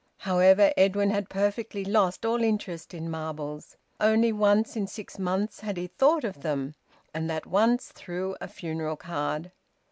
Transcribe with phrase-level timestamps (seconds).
[0.17, 5.77] However, Edwin had perfectly lost all interest in marbles; only once in six months had
[5.77, 6.73] he thought of them,
[7.13, 9.51] and that once through a funeral card.